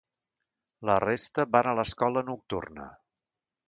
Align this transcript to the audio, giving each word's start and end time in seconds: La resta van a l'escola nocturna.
La 0.91 0.95
resta 1.05 1.47
van 1.57 1.71
a 1.73 1.77
l'escola 1.81 2.27
nocturna. 2.35 2.93